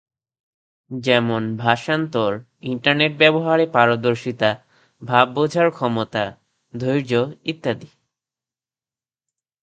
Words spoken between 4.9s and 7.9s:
ভাব বোঝার ক্ষমতা, ধৈর্য ইত্যাদি।